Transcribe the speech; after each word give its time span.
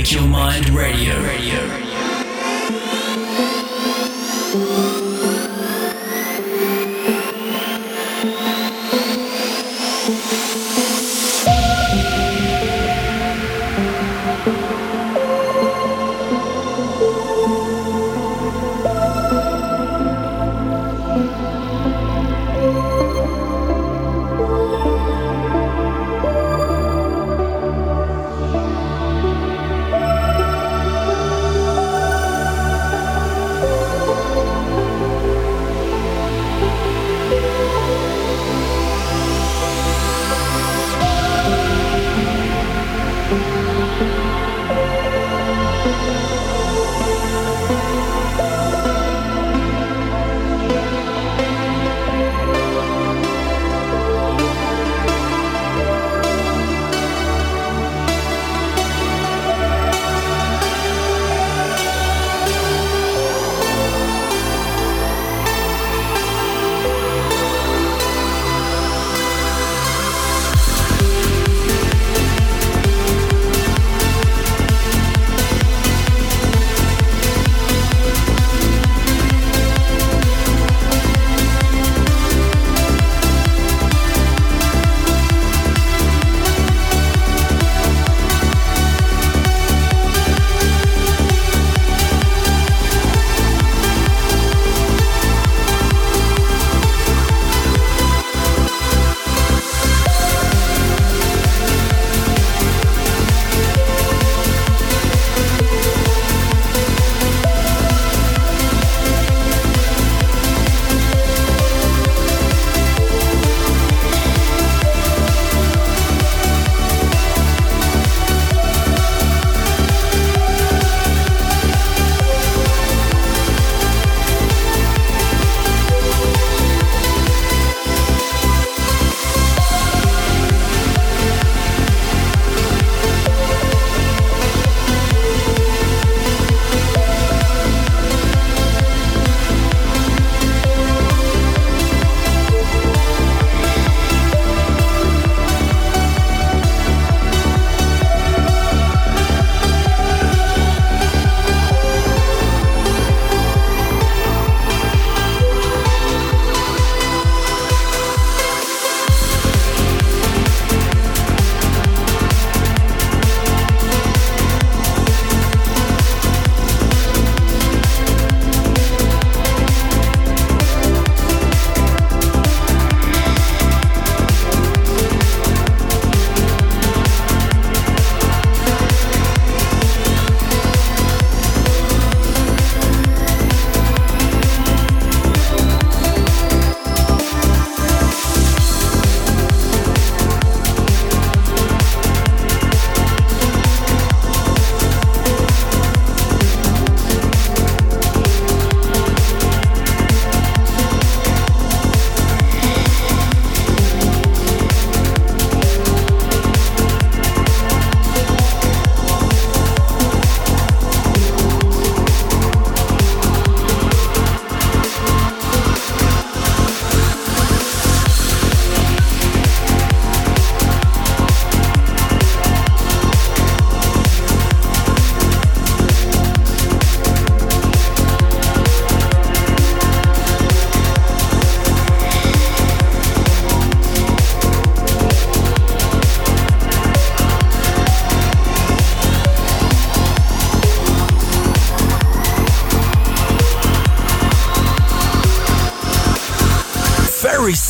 Wake 0.00 0.12
Your 0.12 0.26
Mind 0.26 0.70
Radio. 0.70 1.22
Radio. 1.22 1.89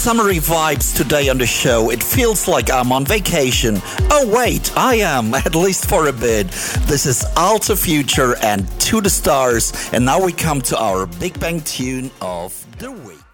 Summery 0.00 0.36
vibes 0.36 0.96
today 0.96 1.28
on 1.28 1.36
the 1.36 1.46
show. 1.46 1.90
It 1.90 2.02
feels 2.02 2.48
like 2.48 2.70
I'm 2.70 2.90
on 2.90 3.04
vacation. 3.04 3.82
Oh, 4.10 4.26
wait, 4.34 4.74
I 4.74 4.94
am, 4.94 5.34
at 5.34 5.54
least 5.54 5.90
for 5.90 6.06
a 6.06 6.12
bit. 6.12 6.46
This 6.88 7.04
is 7.04 7.22
Alter 7.36 7.76
Future 7.76 8.34
and 8.42 8.66
To 8.80 9.02
the 9.02 9.10
Stars, 9.10 9.74
and 9.92 10.02
now 10.02 10.24
we 10.24 10.32
come 10.32 10.62
to 10.62 10.78
our 10.78 11.04
Big 11.04 11.38
Bang 11.38 11.60
tune 11.60 12.10
of 12.22 12.64
the 12.78 12.90
week. 12.90 13.29